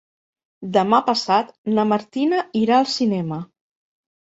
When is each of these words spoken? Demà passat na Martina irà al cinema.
Demà 0.77 0.99
passat 1.09 1.51
na 1.77 1.87
Martina 1.91 2.41
irà 2.63 2.81
al 2.81 2.91
cinema. 2.97 3.41